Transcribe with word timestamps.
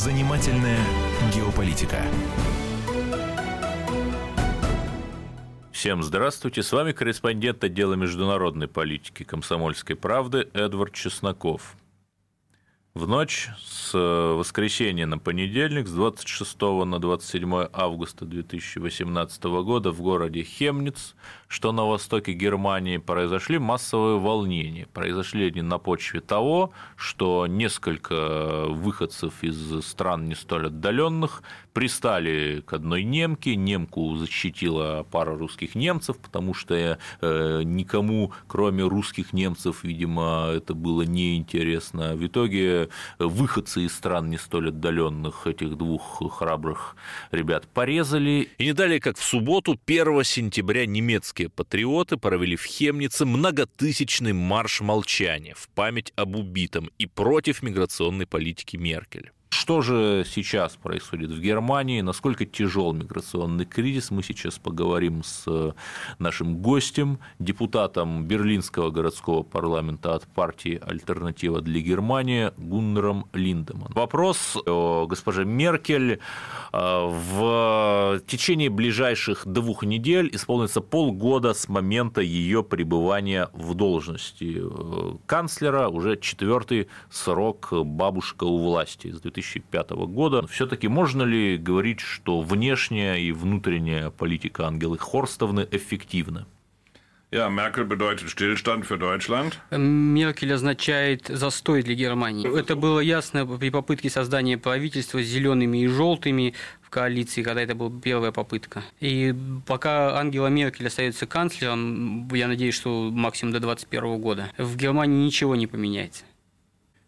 Занимательная 0.00 0.78
геополитика. 1.30 1.98
Всем 5.72 6.02
здравствуйте. 6.02 6.62
С 6.62 6.72
вами 6.72 6.92
корреспондент 6.92 7.62
отдела 7.64 7.92
международной 7.92 8.66
политики 8.66 9.24
комсомольской 9.24 9.96
правды 9.96 10.48
Эдвард 10.54 10.94
Чесноков. 10.94 11.76
В 12.92 13.06
ночь 13.06 13.48
с 13.64 13.96
воскресенья 13.96 15.06
на 15.06 15.16
понедельник, 15.16 15.86
с 15.86 15.92
26 15.92 16.60
на 16.86 16.98
27 16.98 17.68
августа 17.72 18.24
2018 18.24 19.44
года 19.44 19.92
в 19.92 20.02
городе 20.02 20.42
Хемниц, 20.42 21.14
что 21.46 21.70
на 21.70 21.86
востоке 21.86 22.32
Германии, 22.32 22.96
произошли 22.96 23.60
массовые 23.60 24.18
волнения. 24.18 24.88
Произошли 24.92 25.46
они 25.46 25.62
на 25.62 25.78
почве 25.78 26.20
того, 26.20 26.72
что 26.96 27.46
несколько 27.46 28.64
выходцев 28.66 29.44
из 29.44 29.84
стран 29.86 30.26
не 30.26 30.34
столь 30.34 30.66
отдаленных 30.66 31.44
пристали 31.72 32.62
к 32.66 32.72
одной 32.72 33.04
немке, 33.04 33.54
немку 33.54 34.16
защитила 34.16 35.06
пара 35.08 35.36
русских 35.36 35.76
немцев, 35.76 36.18
потому 36.18 36.54
что 36.54 36.98
э, 37.20 37.62
никому, 37.64 38.32
кроме 38.48 38.82
русских 38.82 39.32
немцев, 39.32 39.84
видимо, 39.84 40.50
это 40.52 40.74
было 40.74 41.02
неинтересно. 41.02 42.16
В 42.16 42.26
итоге 42.26 42.79
выходцы 43.18 43.82
из 43.82 43.94
стран 43.94 44.30
не 44.30 44.38
столь 44.38 44.68
отдаленных 44.68 45.46
этих 45.46 45.76
двух 45.76 46.22
храбрых 46.38 46.96
ребят 47.30 47.66
порезали. 47.68 48.48
И 48.58 48.64
не 48.64 48.72
далее, 48.72 49.00
как 49.00 49.18
в 49.18 49.24
субботу, 49.24 49.78
1 49.86 50.24
сентября, 50.24 50.86
немецкие 50.86 51.48
патриоты 51.48 52.16
провели 52.16 52.56
в 52.56 52.64
Хемнице 52.64 53.24
многотысячный 53.26 54.32
марш 54.32 54.80
молчания 54.80 55.54
в 55.56 55.68
память 55.68 56.12
об 56.16 56.36
убитом 56.36 56.90
и 56.98 57.06
против 57.06 57.62
миграционной 57.62 58.26
политики 58.26 58.76
Меркель. 58.76 59.32
Что 59.52 59.82
же 59.82 60.24
сейчас 60.28 60.76
происходит 60.76 61.32
в 61.32 61.40
Германии, 61.40 62.02
насколько 62.02 62.46
тяжел 62.46 62.92
миграционный 62.92 63.64
кризис, 63.64 64.12
мы 64.12 64.22
сейчас 64.22 64.60
поговорим 64.60 65.24
с 65.24 65.74
нашим 66.20 66.58
гостем, 66.58 67.18
депутатом 67.40 68.26
Берлинского 68.26 68.90
городского 68.90 69.42
парламента 69.42 70.14
от 70.14 70.24
партии 70.28 70.80
«Альтернатива 70.86 71.60
для 71.60 71.80
Германии» 71.80 72.52
Гуннером 72.58 73.26
Линдеман. 73.32 73.90
Вопрос 73.92 74.56
о 74.66 75.06
госпоже 75.08 75.44
Меркель. 75.44 76.20
В 76.72 78.20
течение 78.28 78.70
ближайших 78.70 79.44
двух 79.46 79.82
недель 79.82 80.30
исполнится 80.32 80.80
полгода 80.80 81.54
с 81.54 81.68
момента 81.68 82.20
ее 82.20 82.62
пребывания 82.62 83.48
в 83.52 83.74
должности 83.74 84.62
канцлера, 85.26 85.88
уже 85.88 86.16
четвертый 86.16 86.86
срок 87.10 87.72
бабушка 87.72 88.44
у 88.44 88.56
власти 88.58 89.10
с 89.10 89.20
2000 89.20 89.39
2005 89.40 89.90
года. 89.90 90.46
Все-таки 90.46 90.88
можно 90.88 91.22
ли 91.22 91.56
говорить, 91.56 92.00
что 92.00 92.40
внешняя 92.40 93.16
и 93.16 93.32
внутренняя 93.32 94.10
политика 94.10 94.66
Ангелы 94.66 94.98
Хорстовны 94.98 95.66
эффективна? 95.70 96.46
Ja, 97.32 97.48
Merkel 97.48 97.84
bedeutet 97.84 98.28
Stillstand 98.28 98.84
für 98.84 98.98
Deutschland. 98.98 99.52
Меркель 99.70 100.52
означает 100.52 101.28
застой 101.28 101.84
для 101.84 101.94
Германии. 101.94 102.58
Это 102.58 102.74
было 102.74 102.98
ясно 102.98 103.46
при 103.46 103.70
попытке 103.70 104.10
создания 104.10 104.58
правительства 104.58 105.22
с 105.22 105.26
зелеными 105.26 105.78
и 105.78 105.86
желтыми 105.86 106.54
в 106.82 106.90
коалиции, 106.90 107.44
когда 107.44 107.62
это 107.62 107.76
была 107.76 107.92
первая 108.02 108.32
попытка. 108.32 108.82
И 108.98 109.32
пока 109.64 110.18
Ангела 110.18 110.48
Меркель 110.48 110.88
остается 110.88 111.26
канцлером, 111.26 112.26
я 112.34 112.48
надеюсь, 112.48 112.74
что 112.74 113.10
максимум 113.12 113.52
до 113.52 113.60
2021 113.60 114.20
года, 114.20 114.50
в 114.58 114.76
Германии 114.76 115.24
ничего 115.24 115.54
не 115.54 115.68
поменяется. 115.68 116.24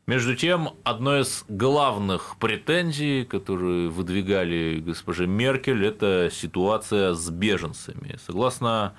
Между 0.07 0.35
тем, 0.35 0.71
одной 0.83 1.21
из 1.21 1.45
главных 1.49 2.37
претензий, 2.41 3.25
которые 3.25 3.89
выдвигали 3.89 4.83
госпоже 4.85 5.29
Меркель, 5.29 5.87
это 5.87 6.29
ситуация 6.33 7.15
с 7.15 7.31
беженцами. 7.31 8.19
Согласно 8.27 8.95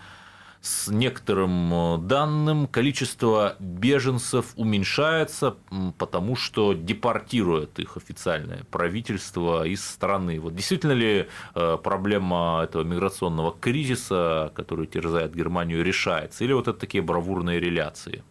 с 0.62 0.88
некоторым 0.88 2.08
данным, 2.08 2.68
количество 2.68 3.58
беженцев 3.60 4.54
уменьшается, 4.56 5.58
потому 5.98 6.38
что 6.38 6.72
депортирует 6.72 7.80
их 7.80 7.98
официальное 7.98 8.64
правительство 8.72 9.68
из 9.68 9.84
страны. 9.86 10.40
Вот 10.40 10.56
действительно 10.56 10.94
ли 10.94 11.28
э, 11.54 11.78
проблема 11.84 12.62
этого 12.64 12.84
миграционного 12.84 13.54
кризиса, 13.60 14.54
который 14.56 14.88
терзает 14.88 15.36
Германию, 15.36 15.84
решается? 15.84 16.46
Или 16.46 16.54
вот 16.54 16.70
это 16.70 16.80
такие 16.80 17.04
бравурные 17.04 17.60
реляции? 17.60 18.24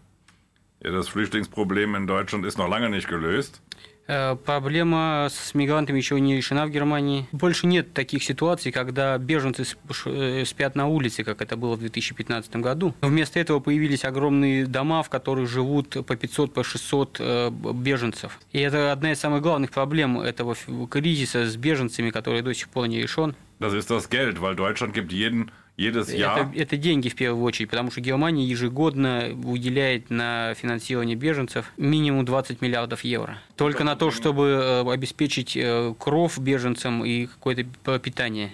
Das 0.82 1.09
Flüchtlingsproblem 1.09 1.94
in 1.94 2.06
Deutschland 2.06 2.44
ist 2.44 2.59
noch 2.59 2.69
lange 2.69 2.91
nicht 2.91 3.09
gelöst. 3.09 3.60
Э, 4.09 4.34
проблема 4.34 5.28
с 5.31 5.54
мигрантами 5.54 5.98
еще 5.98 6.19
не 6.20 6.37
решена 6.37 6.66
в 6.66 6.70
Германии. 6.70 7.28
Больше 7.31 7.69
нет 7.69 7.93
таких 7.94 8.25
ситуаций, 8.25 8.72
когда 8.72 9.16
беженцы 9.16 9.65
э, 10.06 10.44
спят 10.44 10.75
на 10.75 10.88
улице, 10.88 11.22
как 11.22 11.41
это 11.41 11.56
было 11.56 11.76
в 11.76 11.78
2015 11.78 12.56
году. 12.56 12.94
Вместо 13.00 13.38
этого 13.38 13.60
появились 13.60 14.04
огромные 14.04 14.66
дома, 14.66 15.04
в 15.04 15.09
которых 15.09 15.48
живут 15.48 16.04
по 16.04 16.16
500, 16.16 16.53
по 16.53 16.65
600 16.65 17.16
э, 17.21 17.50
беженцев. 17.50 18.41
И 18.50 18.59
это 18.59 18.91
одна 18.91 19.12
из 19.12 19.21
самых 19.21 19.41
главных 19.41 19.71
проблем 19.71 20.21
этого 20.21 20.56
кризиса 20.91 21.47
с 21.47 21.56
беженцами, 21.56 22.10
который 22.10 22.42
до 22.42 22.53
сих 22.54 22.69
пор 22.71 22.88
не 22.88 23.00
решен. 23.00 23.37
Das 23.60 23.72
ist 23.72 23.91
das 23.91 24.10
Geld, 24.10 24.41
weil 24.41 24.56
Deutschland 24.56 24.92
gibt 24.92 25.12
jeden 25.12 25.53
jedes 25.82 26.09
Jahr. 26.09 26.50
Это, 26.50 26.59
это 26.59 26.76
деньги 26.76 27.09
в 27.09 27.15
первую 27.15 27.43
очередь, 27.44 27.70
потому 27.70 27.91
что 27.91 28.00
Германия 28.00 28.44
ежегодно 28.44 29.31
выделяет 29.32 30.10
на 30.10 30.54
финансирование 30.54 31.16
беженцев 31.16 31.72
минимум 31.76 32.25
20 32.25 32.60
миллиардов 32.62 33.04
евро. 33.04 33.38
Только 33.56 33.84
на 33.84 33.97
то, 33.97 34.10
чтобы 34.10 34.84
э, 34.87 34.92
обеспечить 34.92 35.56
э, 35.56 35.94
кров 35.98 36.38
беженцам 36.38 37.04
и 37.04 37.26
какое-то 37.26 37.66
пропитание. 37.84 38.50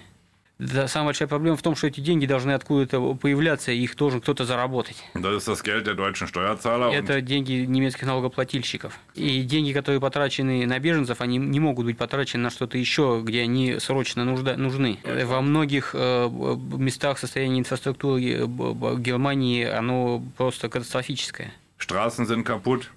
Да, 0.58 0.88
самая 0.88 1.08
большая 1.08 1.28
проблема 1.28 1.56
в 1.56 1.62
том, 1.62 1.76
что 1.76 1.86
эти 1.86 2.00
деньги 2.00 2.26
должны 2.26 2.50
откуда-то 2.50 3.14
появляться, 3.14 3.70
и 3.70 3.78
их 3.78 3.94
должен 3.94 4.20
кто-то 4.20 4.44
заработать. 4.44 5.04
Это 6.92 7.20
деньги 7.20 7.64
немецких 7.64 8.06
налогоплательщиков. 8.06 8.98
И 9.14 9.42
деньги, 9.42 9.72
которые 9.72 10.00
потрачены 10.00 10.66
на 10.66 10.80
беженцев, 10.80 11.20
они 11.20 11.38
не 11.38 11.60
могут 11.60 11.86
быть 11.86 11.96
потрачены 11.96 12.42
на 12.42 12.50
что-то 12.50 12.76
еще, 12.76 13.20
где 13.24 13.42
они 13.42 13.78
срочно 13.78 14.24
нужда, 14.24 14.56
нужны. 14.56 14.98
Во 15.04 15.40
многих 15.42 15.90
э, 15.94 16.28
местах 16.28 17.20
состояние 17.20 17.60
инфраструктуры 17.60 18.20
э, 18.20 18.46
Германии, 18.98 19.64
оно 19.64 20.22
просто 20.36 20.68
катастрофическое. 20.68 21.52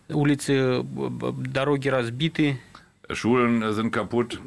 Улицы, 0.09 0.81
дороги 0.83 1.87
разбиты, 1.89 2.59
Schulen 3.15 3.73
sind 3.73 3.91
kaputt. 3.91 4.39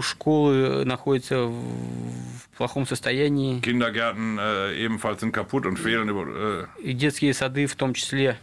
Школы 0.00 0.84
находятся 0.84 1.46
в 1.46 2.56
плохом 2.56 2.86
состоянии. 2.86 3.60
Kindergärten 3.60 4.38
äh, 4.38 4.84
ebenfalls 4.84 5.20
sind 5.20 5.32
kaputt 5.32 5.66
und 5.66 5.78
fehlen. 5.78 6.08
Äh. 6.08 6.66
И 6.82 6.92
детские 6.92 7.34
сады 7.34 7.66
в 7.66 7.76
том 7.76 7.94
числе. 7.94 8.38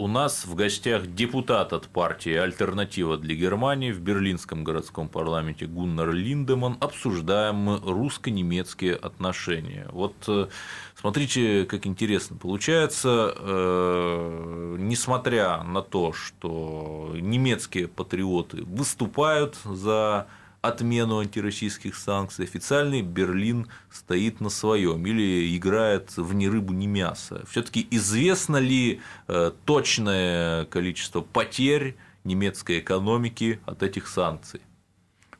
У 0.00 0.08
нас 0.08 0.46
в 0.46 0.54
гостях 0.54 1.08
депутат 1.08 1.74
от 1.74 1.88
партии 1.88 2.32
«Альтернатива 2.32 3.18
для 3.18 3.34
Германии» 3.34 3.92
в 3.92 4.00
берлинском 4.00 4.64
городском 4.64 5.10
парламенте 5.10 5.66
Гуннар 5.66 6.10
Линдеман. 6.12 6.78
Обсуждаем 6.80 7.56
мы 7.56 7.76
русско-немецкие 7.76 8.94
отношения. 8.94 9.86
Вот 9.92 10.14
э, 10.26 10.46
смотрите, 10.94 11.66
как 11.66 11.86
интересно 11.86 12.38
получается, 12.38 13.34
э, 13.36 14.76
несмотря 14.78 15.62
на 15.64 15.82
то, 15.82 16.14
что 16.14 17.14
немецкие 17.20 17.86
патриоты 17.86 18.62
выступают 18.62 19.56
за 19.66 20.28
отмену 20.62 21.20
антироссийских 21.20 21.96
санкций, 21.96 22.44
официальный 22.44 23.02
Берлин 23.02 23.68
стоит 23.90 24.40
на 24.40 24.50
своем 24.50 25.06
или 25.06 25.56
играет 25.56 26.16
в 26.16 26.34
ни 26.34 26.46
рыбу, 26.46 26.72
ни 26.72 26.86
мясо. 26.86 27.44
Все-таки 27.48 27.86
известно 27.90 28.58
ли 28.58 29.00
э, 29.28 29.52
точное 29.64 30.66
количество 30.66 31.20
потерь 31.22 31.96
немецкой 32.24 32.80
экономики 32.80 33.60
от 33.66 33.82
этих 33.82 34.06
санкций? 34.08 34.60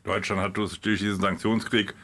Deutschland 0.03 0.41
hat 0.41 0.57
durch 0.57 0.81
diesen 0.81 1.21
Sanktionskrieg 1.21 1.95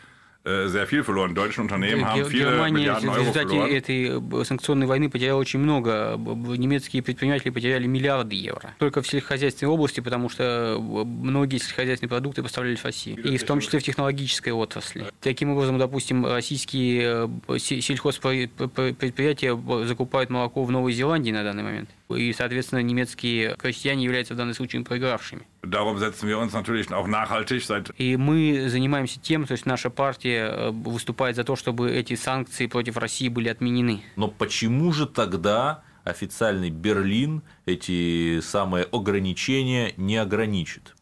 sehr 0.46 0.86
viel 0.86 1.02
verloren. 1.02 1.34
Deutsche 1.34 1.60
Unternehmen 1.60 2.04
haben 2.04 2.24
viele 2.24 2.50
Германия 2.50 2.78
Milliarden 2.78 3.10
в 3.10 3.18
результате 3.18 3.56
этой 3.76 4.40
э, 4.40 4.44
санкционной 4.44 4.86
войны 4.86 5.10
потеряла 5.10 5.40
очень 5.40 5.58
много. 5.58 6.16
Немецкие 6.16 7.02
предприниматели 7.02 7.50
потеряли 7.50 7.86
миллиарды 7.86 8.36
евро. 8.36 8.74
Только 8.78 9.02
в 9.02 9.08
сельскохозяйственной 9.08 9.72
области, 9.72 10.00
потому 10.00 10.28
что 10.28 10.76
э, 10.78 10.78
многие 10.78 11.58
сельскохозяйственные 11.58 12.10
продукты 12.10 12.42
поставлялись 12.42 12.78
в 12.80 12.84
Россию. 12.84 13.22
И 13.22 13.36
в 13.36 13.44
том 13.44 13.60
числе 13.60 13.80
в 13.80 13.82
технологической 13.82 14.52
отрасли. 14.52 15.06
Таким 15.20 15.50
образом, 15.50 15.78
допустим, 15.78 16.24
российские 16.26 17.28
сельхозпредприятия 17.58 19.56
закупают 19.86 20.30
молоко 20.30 20.62
в 20.64 20.70
Новой 20.70 20.92
Зеландии 20.92 21.32
на 21.32 21.42
данный 21.42 21.64
момент 21.64 21.90
и, 22.08 22.32
соответственно, 22.32 22.80
немецкие 22.80 23.56
крестьяне 23.56 24.04
являются 24.04 24.34
в 24.34 24.36
данном 24.36 24.54
случае 24.54 24.82
проигравшими. 24.82 25.46
И 27.98 28.16
мы 28.16 28.68
занимаемся 28.68 29.20
тем, 29.20 29.44
то 29.46 29.52
есть 29.52 29.66
наша 29.66 29.90
партия 29.90 30.48
э, 30.48 30.70
выступает 30.70 31.36
за 31.36 31.44
то, 31.44 31.56
чтобы 31.56 31.90
эти 31.90 32.14
санкции 32.14 32.66
против 32.66 32.96
России 32.96 33.28
были 33.28 33.48
отменены. 33.48 34.02
Но 34.16 34.28
почему 34.28 34.92
же 34.92 35.06
тогда 35.06 35.82
официальный 36.04 36.70
Берлин 36.70 37.42
эти 37.64 38.40
самые 38.40 38.84
ограничения 38.84 39.92
не 39.96 40.16
ограничит? 40.16 40.94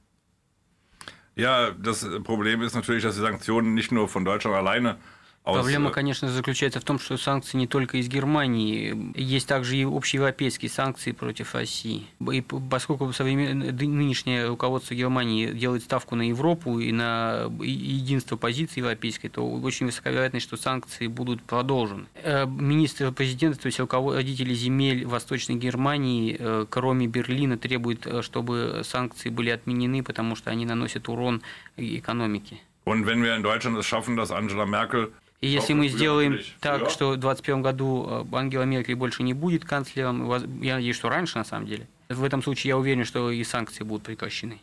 Ja, 1.36 1.72
das 1.72 2.06
Problem 2.22 2.62
ist 2.62 2.76
natürlich, 2.76 3.02
dass 3.02 3.16
die 3.16 3.20
Sanktionen 3.20 3.74
nicht 3.74 3.90
nur 3.90 4.08
von 4.08 4.24
Deutschland 4.24 4.56
alleine 4.56 4.98
Проблема, 5.44 5.90
э, 5.90 5.92
конечно, 5.92 6.28
заключается 6.28 6.80
в 6.80 6.84
том, 6.84 6.98
что 6.98 7.18
санкции 7.18 7.58
не 7.58 7.66
только 7.66 7.98
из 7.98 8.08
Германии, 8.08 9.12
есть 9.14 9.46
также 9.46 9.76
и 9.76 9.84
общеевропейские 9.84 10.70
санкции 10.70 11.12
против 11.12 11.54
России. 11.54 12.06
И 12.32 12.40
поскольку 12.40 13.12
современ... 13.12 13.58
нынешнее 13.58 14.48
руководство 14.48 14.94
Германии 14.94 15.52
делает 15.52 15.82
ставку 15.82 16.16
на 16.16 16.22
Европу 16.28 16.78
и 16.78 16.92
на 16.92 17.50
единство 17.60 18.36
позиции 18.36 18.80
европейской, 18.80 19.28
то 19.28 19.46
очень 19.46 19.84
высока 19.84 20.10
вероятность, 20.10 20.46
что 20.46 20.56
санкции 20.56 21.08
будут 21.08 21.42
продолжены. 21.42 22.06
Э, 22.22 22.46
министр 22.46 23.12
президента, 23.12 23.60
то 23.60 23.66
есть 23.66 23.78
руководители 23.78 24.54
земель 24.54 25.04
Восточной 25.04 25.56
Германии, 25.56 26.36
э, 26.38 26.64
кроме 26.70 27.06
Берлина, 27.06 27.58
требуют, 27.58 28.06
чтобы 28.24 28.80
санкции 28.82 29.28
были 29.28 29.50
отменены, 29.50 30.02
потому 30.02 30.36
что 30.36 30.50
они 30.50 30.64
наносят 30.64 31.10
урон 31.10 31.42
экономике. 31.76 32.60
Und 32.86 33.06
wenn 33.06 33.22
wir 33.22 33.34
in 33.34 33.42
Deutschland 33.42 33.78
es 33.78 33.86
schaffen, 33.86 34.14
dass 34.16 34.30
Angela 34.30 34.66
Merkel 34.66 35.10
И 35.44 35.48
если 35.48 35.74
мы 35.74 35.88
сделаем 35.88 36.40
так, 36.60 36.88
что 36.88 37.10
в 37.10 37.20
2021 37.20 37.60
году 37.60 38.06
э, 38.08 38.24
Ангела 38.34 38.62
Меркель 38.62 38.94
больше 38.94 39.22
не 39.22 39.34
будет 39.34 39.62
канцлером, 39.62 40.26
я 40.62 40.76
надеюсь, 40.76 40.96
что 40.96 41.10
раньше 41.10 41.36
на 41.36 41.44
самом 41.44 41.66
деле, 41.66 41.86
в 42.08 42.24
этом 42.24 42.42
случае 42.42 42.70
я 42.70 42.78
уверен, 42.78 43.04
что 43.04 43.30
и 43.30 43.44
санкции 43.44 43.84
будут 43.84 44.04
прекращены. 44.04 44.62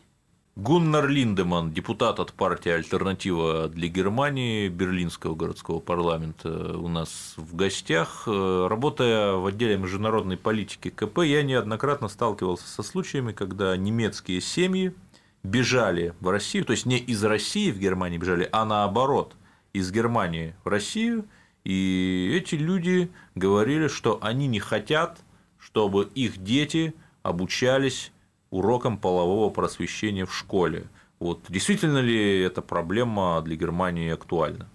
Гуннар 0.56 1.06
Линдеман, 1.06 1.70
депутат 1.70 2.18
от 2.18 2.32
партии 2.32 2.70
«Альтернатива 2.70 3.68
для 3.68 3.86
Германии» 3.86 4.68
Берлинского 4.68 5.36
городского 5.36 5.78
парламента, 5.78 6.76
у 6.76 6.88
нас 6.88 7.34
в 7.36 7.54
гостях. 7.54 8.24
Работая 8.26 9.34
в 9.34 9.46
отделе 9.46 9.78
международной 9.78 10.36
политики 10.36 10.90
КП, 10.90 11.18
я 11.18 11.44
неоднократно 11.44 12.08
сталкивался 12.08 12.66
со 12.66 12.82
случаями, 12.82 13.30
когда 13.30 13.76
немецкие 13.76 14.40
семьи 14.40 14.92
бежали 15.44 16.12
в 16.18 16.28
Россию, 16.28 16.64
то 16.64 16.72
есть 16.72 16.86
не 16.86 16.98
из 16.98 17.22
России 17.22 17.70
в 17.70 17.78
Германию 17.78 18.20
бежали, 18.20 18.48
а 18.50 18.64
наоборот– 18.64 19.36
из 19.72 19.90
Германии 19.90 20.54
в 20.64 20.68
Россию, 20.68 21.26
и 21.64 22.32
эти 22.34 22.56
люди 22.56 23.10
говорили, 23.34 23.88
что 23.88 24.18
они 24.22 24.46
не 24.46 24.60
хотят, 24.60 25.20
чтобы 25.58 26.08
их 26.14 26.42
дети 26.42 26.94
обучались 27.22 28.12
урокам 28.50 28.98
полового 28.98 29.50
просвещения 29.50 30.26
в 30.26 30.34
школе. 30.34 30.84
Вот 31.18 31.44
действительно 31.48 31.98
ли 31.98 32.40
эта 32.40 32.62
проблема 32.62 33.40
для 33.42 33.56
Германии 33.56 34.10
актуальна? 34.10 34.68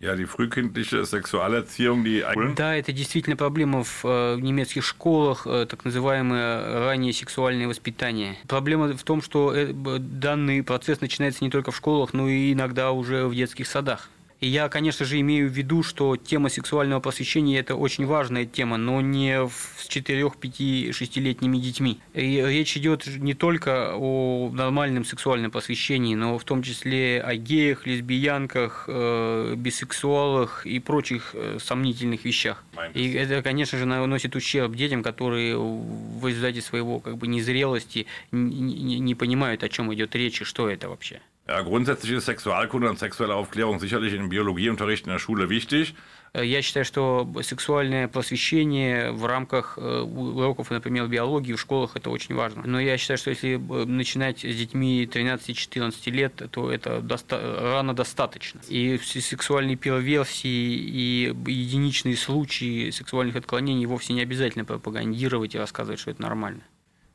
Ja, 0.00 0.14
die 0.14 0.26
frühkindliche 0.26 1.04
Sexualerziehung, 1.04 2.04
die 2.04 2.22
Да, 2.54 2.76
это 2.76 2.92
действительно 2.92 3.36
проблема 3.36 3.82
в 3.82 4.04
э, 4.04 4.36
немецких 4.38 4.84
школах, 4.84 5.44
э, 5.44 5.66
так 5.68 5.84
называемое 5.84 6.84
раннее 6.86 7.12
сексуальное 7.12 7.66
воспитание. 7.66 8.36
Проблема 8.46 8.96
в 8.96 9.02
том, 9.02 9.20
что 9.20 9.52
э, 9.52 9.72
данный 9.72 10.62
процесс 10.62 11.00
начинается 11.00 11.42
не 11.42 11.50
только 11.50 11.72
в 11.72 11.76
школах, 11.76 12.12
но 12.12 12.28
и 12.28 12.52
иногда 12.52 12.92
уже 12.92 13.26
в 13.26 13.34
детских 13.34 13.66
садах. 13.66 14.08
И 14.40 14.46
я, 14.46 14.68
конечно 14.68 15.04
же, 15.04 15.18
имею 15.20 15.48
в 15.48 15.52
виду, 15.52 15.82
что 15.82 16.16
тема 16.16 16.48
сексуального 16.48 17.00
просвещения– 17.00 17.58
это 17.60 17.74
очень 17.74 18.06
важная 18.06 18.46
тема, 18.46 18.76
но 18.76 19.00
не 19.00 19.48
с 19.48 19.88
4, 19.88 20.30
5, 20.30 20.60
6-летними 20.60 21.58
детьми. 21.58 21.98
И 22.14 22.40
речь 22.46 22.76
идет 22.76 23.06
не 23.06 23.34
только 23.34 23.94
о 23.96 24.50
нормальном 24.52 25.04
сексуальном 25.04 25.50
просвещении, 25.50 26.14
но 26.14 26.38
в 26.38 26.44
том 26.44 26.62
числе 26.62 27.20
о 27.20 27.34
геях, 27.34 27.86
лесбиянках, 27.86 28.84
э, 28.86 29.54
бисексуалах 29.56 30.66
и 30.66 30.78
прочих 30.78 31.30
э, 31.34 31.58
сомнительных 31.60 32.24
вещах. 32.24 32.64
И 32.94 33.12
это, 33.14 33.42
конечно 33.42 33.76
же, 33.76 33.86
наносит 33.86 34.36
ущерб 34.36 34.76
детям, 34.76 35.02
которые 35.02 35.56
в 35.58 36.26
результате 36.26 36.62
своего 36.62 37.00
как 37.00 37.16
бы 37.18 37.26
незрелости 37.26 38.06
не, 38.30 39.00
не 39.00 39.14
понимают, 39.16 39.64
о 39.64 39.68
чем 39.68 39.92
идет 39.92 40.14
речь 40.14 40.42
и 40.42 40.44
что 40.44 40.68
это 40.68 40.88
вообще. 40.88 41.20
Ja, 41.48 41.62
grundsätzlich 41.62 42.12
ist 42.12 42.26
Sexualkunde 42.26 42.90
und 42.90 42.98
sexuelle 42.98 43.34
Aufklärung 43.34 43.80
sicherlich 43.80 44.12
im 44.12 44.28
Biologieunterricht 44.28 45.06
in 45.06 45.12
der 45.12 45.18
Schule 45.18 45.48
wichtig. 45.48 45.94
Я 46.34 46.60
считаю, 46.60 46.84
что 46.84 47.26
сексуальное 47.42 48.06
просвещение 48.06 49.12
в 49.12 49.24
рамках 49.24 49.78
э, 49.78 50.00
уроков, 50.00 50.70
например, 50.70 51.06
биологии 51.06 51.54
в 51.54 51.60
школах 51.60 51.96
это 51.96 52.10
очень 52.10 52.34
важно. 52.34 52.64
Но 52.66 52.78
я 52.78 52.98
считаю, 52.98 53.16
что 53.16 53.30
если 53.30 53.54
э, 53.54 53.84
начинать 53.86 54.40
с 54.40 54.54
детьми 54.54 55.08
13-14 55.10 56.10
лет, 56.10 56.34
то 56.50 56.70
это 56.70 57.00
доста 57.00 57.58
рано 57.62 57.94
достаточно. 57.94 58.60
И 58.68 58.98
сексуальные 58.98 59.76
перверсии 59.76 60.48
и 60.48 61.34
единичные 61.46 62.16
случаи 62.18 62.90
сексуальных 62.90 63.36
отклонений 63.36 63.86
вовсе 63.86 64.12
не 64.12 64.20
обязательно 64.20 64.66
пропагандировать 64.66 65.54
и 65.54 65.58
рассказывать, 65.58 65.98
что 65.98 66.10
это 66.10 66.20
нормально. 66.20 66.60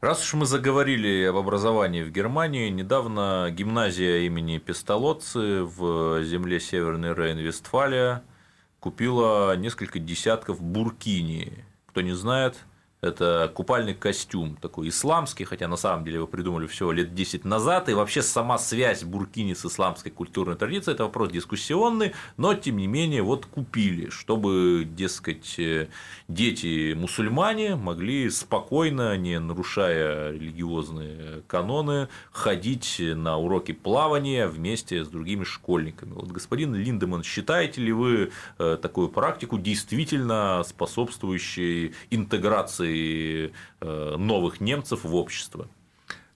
Раз 0.03 0.21
уж 0.21 0.33
мы 0.33 0.45
заговорили 0.45 1.23
об 1.23 1.37
образовании 1.37 2.03
в 2.03 2.11
Германии, 2.11 2.67
недавно 2.67 3.47
гимназия 3.51 4.25
имени 4.25 4.57
Пестолоцци 4.57 5.61
в 5.63 6.21
земле 6.25 6.59
Северный 6.59 7.13
Рейн-Вестфалия 7.13 8.19
купила 8.81 9.55
несколько 9.55 9.99
десятков 9.99 10.61
буркини. 10.61 11.63
Кто 11.85 12.01
не 12.01 12.11
знает, 12.11 12.57
это 13.03 13.51
купальный 13.53 13.93
костюм 13.93 14.55
такой 14.55 14.87
исламский, 14.87 15.43
хотя 15.43 15.67
на 15.67 15.75
самом 15.75 16.05
деле 16.05 16.17
его 16.17 16.27
придумали 16.27 16.67
всего 16.67 16.93
лет 16.93 17.13
10 17.13 17.43
назад, 17.43 17.89
и 17.89 17.93
вообще 17.93 18.21
сама 18.21 18.57
связь 18.57 19.03
Буркини 19.03 19.53
с 19.53 19.65
исламской 19.65 20.09
культурной 20.09 20.55
традицией– 20.55 20.93
это 20.95 21.03
вопрос 21.03 21.29
дискуссионный, 21.29 22.13
но 22.37 22.53
тем 22.53 22.77
не 22.77 22.87
менее 22.87 23.21
вот 23.21 23.45
купили, 23.45 24.09
чтобы, 24.09 24.87
дескать, 24.89 25.59
дети 26.29 26.93
мусульмане 26.93 27.75
могли 27.75 28.29
спокойно, 28.29 29.17
не 29.17 29.37
нарушая 29.37 30.31
религиозные 30.31 31.43
каноны, 31.47 32.07
ходить 32.31 33.01
на 33.01 33.37
уроки 33.37 33.73
плавания 33.73 34.47
вместе 34.47 35.03
с 35.03 35.09
другими 35.09 35.43
школьниками. 35.43 36.13
Вот, 36.13 36.31
господин 36.31 36.73
Линдеман, 36.73 37.23
считаете 37.23 37.81
ли 37.81 37.91
вы 37.91 38.31
э, 38.59 38.77
такую 38.81 39.09
практику 39.09 39.57
действительно 39.59 40.63
способствующей 40.65 41.93
интеграции 42.09 42.92
э, 42.93 44.15
новых 44.17 44.61
немцев 44.61 45.03
в 45.03 45.15
общество. 45.15 45.67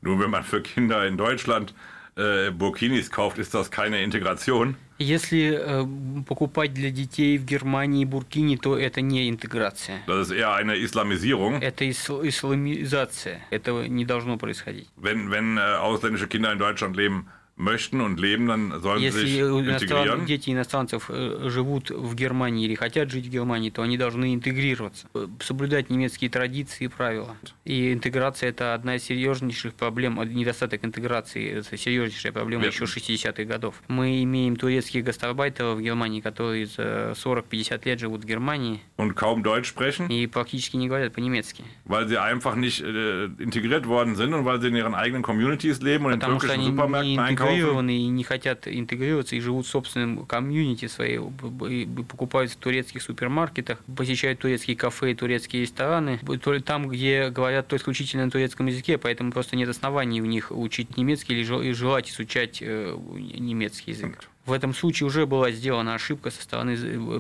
Nun, 0.01 0.19
wenn 0.19 0.30
man 0.30 0.44
für 0.44 0.62
Kinder 0.62 1.06
in 1.07 1.18
Deutschland 1.18 1.74
äh, 2.15 2.51
Burkinis 2.51 3.09
kauft, 3.09 3.38
ist 3.38 3.54
das 3.54 3.71
keine 3.71 4.04
Integration. 4.04 4.75
Если 5.00 5.54
äh, 5.54 6.24
покупать 6.25 6.74
для 6.74 6.89
детей 6.89 7.38
в 7.38 7.45
Германии 7.45 8.04
буркини, 8.04 8.57
то 8.57 8.75
это 8.77 9.01
не 9.01 9.30
интеграция. 9.30 10.01
Das 10.07 10.21
ist 10.21 10.31
eher 10.31 10.56
eine 10.56 10.75
Islamisierung. 10.75 11.62
Это 11.62 11.88
исл 11.88 12.24
исламизация. 12.24 13.42
Этого 13.51 13.86
не 13.86 14.06
должно 14.06 14.38
происходить. 14.38 14.88
Wenn, 14.98 15.30
wenn 15.30 15.57
äh, 15.57 15.62
ausländische 15.62 16.27
Kinder 16.27 16.51
in 16.51 16.58
Deutschland 16.58 16.96
leben, 16.98 17.27
möchten 17.57 18.01
und 18.01 18.19
leben, 18.19 18.47
dann 18.47 18.81
sollen 18.81 19.01
Если 19.01 19.25
sie 19.25 19.37
sich 19.37 19.41
интегриeren. 19.41 20.25
дети 20.25 20.51
иностранцев 20.51 21.09
э, 21.09 21.49
живут 21.49 21.89
в 21.89 22.13
Германии 22.15 22.65
или 22.65 22.75
хотят 22.75 23.09
жить 23.09 23.25
в 23.25 23.29
Германии, 23.29 23.71
то 23.71 23.81
они 23.81 23.97
должны 23.97 24.35
интегрироваться, 24.35 25.07
э, 25.15 25.27
соблюдать 25.39 25.89
немецкие 25.89 26.29
традиции 26.29 26.85
и 26.85 26.87
правила. 26.87 27.35
И 27.65 27.93
интеграция– 27.93 28.49
это 28.51 28.75
одна 28.75 28.97
из 28.97 29.03
серьезнейших 29.03 29.73
проблем, 29.73 30.21
недостаток 30.23 30.85
интеграции– 30.85 31.49
это 31.59 31.75
серьезнейшая 31.75 32.31
проблема 32.31 32.63
Верно. 32.63 32.73
еще 32.73 32.85
60-х 32.85 33.43
годов. 33.45 33.81
Мы 33.87 34.23
имеем 34.23 34.55
турецких 34.55 35.03
гастарбайтеров 35.03 35.79
в 35.79 35.81
Германии, 35.81 36.21
которые 36.21 36.67
за 36.67 37.13
40-50 37.15 37.81
лет 37.85 37.99
живут 37.99 38.23
в 38.23 38.27
Германии. 38.27 38.81
Und 38.97 39.15
kaum 39.15 39.41
Deutsch 39.41 39.65
sprechen. 39.65 40.07
И 40.09 40.27
практически 40.27 40.75
не 40.75 40.87
говорят 40.87 41.13
по-немецки. 41.13 41.63
Weil 41.85 42.07
sie 42.07 42.17
einfach 42.17 42.55
nicht 42.55 42.81
äh, 42.83 43.29
integriert 43.39 43.87
worden 43.87 44.15
sind 44.15 44.35
und 44.35 44.45
weil 44.45 44.61
sie 44.61 44.67
in 44.67 44.75
ihren 44.75 44.93
eigenen 44.93 45.23
Communities 45.23 45.81
leben 45.81 46.05
und 46.05 46.19
Потому 46.19 46.33
in 46.33 46.39
türkischen 46.39 46.63
Supermärkten 46.63 47.19
einkaufen 47.19 47.47
интегрированы 47.51 47.98
и 47.98 48.08
не 48.08 48.24
хотят 48.24 48.68
интегрироваться 48.68 49.36
и 49.36 49.39
живут 49.39 49.66
в 49.66 49.70
собственном 49.70 50.25
комьюнити 50.25 50.88
своей, 50.88 51.20
покупают 51.20 52.51
в 52.51 52.56
турецких 52.58 53.01
супермаркетах, 53.01 53.80
посещают 53.96 54.39
турецкие 54.39 54.77
кафе 54.77 55.16
турецкие 55.16 55.63
рестораны, 55.63 56.20
там, 56.66 56.88
где 56.88 57.30
говорят 57.30 57.68
только 57.68 57.84
исключительно 57.84 58.25
на 58.25 58.32
турецком 58.32 58.68
языке, 58.68 58.98
поэтому 58.98 59.32
просто 59.32 59.56
нет 59.56 59.70
оснований 59.70 60.22
у 60.22 60.25
них 60.25 60.51
учить 60.51 60.98
немецкий 60.98 61.34
или 61.34 61.74
желать 61.74 62.10
изучать 62.10 62.60
э, 62.62 62.98
немецкий 63.16 63.92
язык. 63.92 64.30
В 64.46 64.54
этом 64.54 64.74
случае 64.74 65.08
уже 65.08 65.25
была 65.25 65.51
сделана 65.51 65.94
ошибка 65.94 66.32
со 66.32 66.42
стороны 66.42 66.77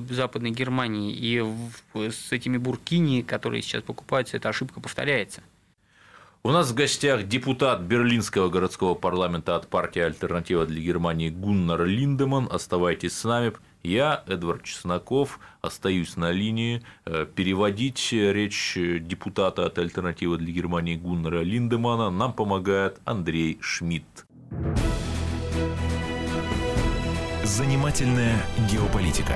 Западной 0.09 0.51
Германии, 0.51 1.13
и 1.13 1.43
с 1.93 2.31
этими 2.31 2.57
буркини, 2.57 3.21
которые 3.21 3.61
сейчас 3.61 3.83
покупаются, 3.83 4.37
эта 4.37 4.47
ошибка 4.47 4.79
повторяется. 4.79 5.43
У 6.43 6.51
нас 6.51 6.71
в 6.71 6.75
гостях 6.75 7.27
депутат 7.27 7.81
Берлинского 7.81 8.49
городского 8.49 8.93
парламента 8.93 9.55
от 9.55 9.67
партии 9.67 10.01
«Альтернатива 10.01 10.65
для 10.65 10.81
Германии» 10.81 11.29
Гуннар 11.29 11.83
Линдеман. 11.83 12.47
Оставайтесь 12.49 13.17
с 13.17 13.23
нами. 13.23 13.53
Я, 13.83 14.23
Эдвард 14.27 14.63
Чесноков, 14.63 15.39
остаюсь 15.61 16.15
на 16.15 16.31
линии. 16.31 16.83
Э, 17.05 17.25
переводить 17.25 18.11
речь 18.11 18.77
депутата 18.77 19.65
от 19.65 19.77
«Альтернативы 19.77 20.37
для 20.37 20.53
Германии» 20.53 20.95
Гуннара 20.95 21.41
Линдемана 21.41 22.11
нам 22.11 22.33
помогает 22.33 22.99
Андрей 23.03 23.57
Шмидт. 23.59 24.25
Занимательная 27.43 28.37
геополитика. 28.69 29.35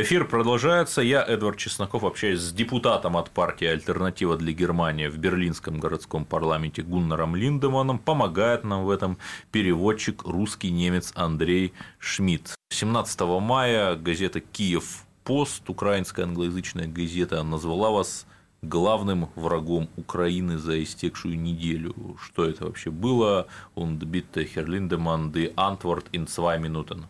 Эфир 0.00 0.28
продолжается. 0.28 1.02
Я, 1.02 1.24
Эдвард 1.24 1.56
Чесноков, 1.56 2.04
общаюсь 2.04 2.38
с 2.38 2.52
депутатом 2.52 3.16
от 3.16 3.30
партии 3.30 3.66
«Альтернатива 3.66 4.36
для 4.36 4.52
Германии» 4.52 5.08
в 5.08 5.18
берлинском 5.18 5.80
городском 5.80 6.24
парламенте 6.24 6.82
Гуннером 6.82 7.34
Линдеманом. 7.34 7.98
Помогает 7.98 8.62
нам 8.62 8.84
в 8.84 8.90
этом 8.90 9.18
переводчик 9.50 10.22
русский 10.22 10.70
немец 10.70 11.12
Андрей 11.16 11.72
Шмидт. 11.98 12.54
17 12.70 13.20
мая 13.40 13.96
газета 13.96 14.38
«Киев 14.40 15.02
Пост», 15.24 15.68
украинская 15.68 16.26
англоязычная 16.26 16.86
газета, 16.86 17.42
назвала 17.42 17.90
вас 17.90 18.24
главным 18.62 19.30
врагом 19.34 19.88
Украины 19.96 20.58
за 20.58 20.80
истекшую 20.80 21.40
неделю. 21.40 22.16
Что 22.22 22.44
это 22.44 22.66
вообще 22.66 22.92
было? 22.92 23.48
Bitte, 23.74 24.44
Herr 24.44 24.66
Lindemann, 24.66 25.32
die 25.32 25.52
Antwort 25.56 26.04
in 26.12 26.28
zwei 26.28 26.56
Minuten. 26.56 27.06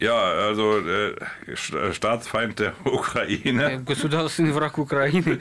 Ja, 0.00 0.14
also 0.14 0.78
äh, 0.78 1.14
Staatsfeind 1.92 2.58
der 2.58 2.74
Ukraine. 2.84 3.82
Государственный 3.84 4.52
враг 4.52 4.78
Украины. 4.78 5.38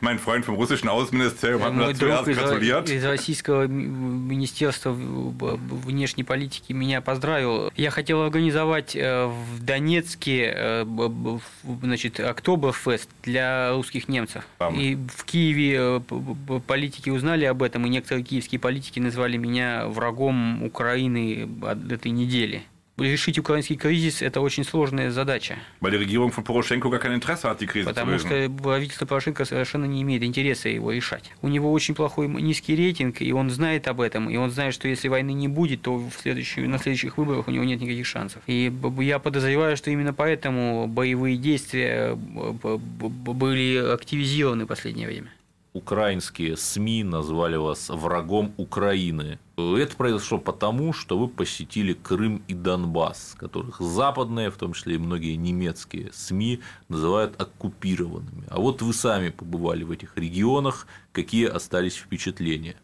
mein 0.00 0.18
Freund 0.18 0.44
vom 0.44 0.54
russischen 0.54 0.88
Außenministerium 0.88 1.62
hat 1.62 1.74
mir 1.74 1.94
zuerst 1.94 2.26
gratuliert. 2.26 2.88
из 2.88 3.04
российского 3.04 3.66
министерства 3.66 4.92
внешней 4.92 6.24
политики 6.24 6.72
меня 6.72 7.00
поздравил. 7.00 7.72
Я 7.76 7.90
хотел 7.90 8.22
организовать 8.22 8.94
э, 8.94 9.26
в 9.26 9.64
Донецке 9.64 10.52
э, 10.54 11.38
значит, 11.82 12.20
Октоберфест 12.20 13.10
для 13.22 13.72
русских 13.72 14.08
немцев. 14.08 14.44
И 14.76 14.96
в 15.16 15.24
Киеве 15.24 15.76
э, 15.78 16.60
политики 16.66 17.10
узнали 17.10 17.44
об 17.44 17.62
этом, 17.62 17.86
и 17.86 17.88
некоторые 17.88 18.24
киевские 18.24 18.60
политики 18.60 19.00
назвали 19.00 19.36
меня 19.36 19.86
врагом 19.86 20.62
Украины 20.62 21.48
от 21.62 21.90
этой 21.90 22.12
недели. 22.12 22.62
Решить 22.98 23.38
украинский 23.38 23.76
кризис– 23.76 24.22
это 24.22 24.40
очень 24.40 24.64
сложная 24.64 25.10
задача. 25.10 25.56
Weil 25.80 25.92
die 25.92 25.98
Regierung 25.98 26.32
von 26.32 26.42
Poroschenko 26.42 26.90
gar 26.90 26.98
kein 26.98 27.12
Interesse 27.12 27.48
hat, 27.48 27.60
die 27.60 27.66
Krise 27.66 27.84
zu 27.86 27.94
Потому 27.94 28.18
что 28.18 28.50
правительство 28.62 29.06
Порошенко 29.06 29.44
совершенно 29.44 29.84
не 29.84 30.02
имеет 30.02 30.22
интереса 30.24 30.68
его 30.68 30.90
решать. 30.90 31.30
У 31.42 31.48
него 31.48 31.72
очень 31.72 31.94
плохой 31.94 32.26
низкий 32.28 32.74
рейтинг, 32.74 33.22
и 33.22 33.32
он 33.32 33.50
знает 33.50 33.86
об 33.86 34.00
этом, 34.00 34.28
и 34.28 34.36
он 34.36 34.50
знает, 34.50 34.74
что 34.74 34.88
если 34.88 35.08
войны 35.08 35.32
не 35.32 35.48
будет, 35.48 35.82
то 35.82 35.96
в 35.96 36.12
следующую, 36.20 36.68
на 36.68 36.78
следующих 36.78 37.18
выборах 37.18 37.46
у 37.48 37.50
него 37.52 37.64
нет 37.64 37.80
никаких 37.80 38.06
шансов. 38.06 38.42
И 38.46 38.72
я 38.98 39.18
подозреваю, 39.18 39.76
что 39.76 39.90
именно 39.90 40.12
поэтому 40.12 40.86
боевые 40.88 41.36
действия 41.36 42.14
б- 42.14 42.78
были 42.78 43.76
активизированы 43.94 44.64
в 44.64 44.66
последнее 44.68 45.06
время. 45.06 45.28
Украинские 45.72 46.56
СМИ 46.56 47.04
назвали 47.04 47.56
вас 47.56 47.88
врагом 47.88 48.52
Украины. 48.56 49.38
Это 49.56 49.96
произошло 49.96 50.38
потому, 50.38 50.92
что 50.92 51.18
вы 51.18 51.28
посетили 51.28 51.92
Крым 51.92 52.42
и 52.48 52.54
Донбасс, 52.54 53.34
которых 53.38 53.80
западные, 53.80 54.50
в 54.50 54.56
том 54.56 54.72
числе 54.72 54.96
и 54.96 54.98
многие 54.98 55.36
немецкие 55.36 56.12
СМИ, 56.12 56.60
называют 56.88 57.40
оккупированными. 57.40 58.44
А 58.48 58.60
вот 58.60 58.82
вы 58.82 58.92
сами 58.92 59.30
побывали 59.30 59.84
в 59.84 59.90
этих 59.90 60.16
регионах, 60.16 60.86
какие 61.12 61.46
остались 61.46 61.96
впечатления? 61.96 62.76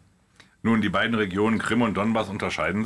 Nun, 0.62 0.80
die 0.80 0.88
beiden 0.88 1.14
Regionen 1.14 1.58
Krim 1.58 1.82
und 1.82 1.94
Donbass 1.94 2.30
unterscheiden. 2.30 2.84